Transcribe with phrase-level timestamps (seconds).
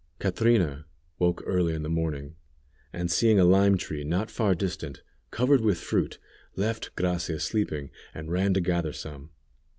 [0.17, 0.87] Catrina
[1.19, 2.35] woke early in the morning,
[2.91, 6.17] and seeing a lime tree not far distant, covered with fruit,
[6.55, 9.29] left Gracia sleeping, and ran to gather some.